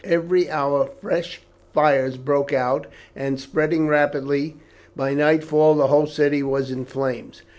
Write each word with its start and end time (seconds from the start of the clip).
Every 0.03 0.49
hour 0.49 0.89
fresh 0.99 1.43
fires 1.73 2.17
broke 2.17 2.51
out, 2.51 2.87
and, 3.15 3.39
spreading 3.39 3.87
rapidly, 3.87 4.57
by 4.95 5.13
nightfall 5.13 5.75
the 5.75 5.89
whole 5.93 6.07
city 6.07 6.41
was 6.41 6.71
in 6.71 6.85
flames. 6.85 7.43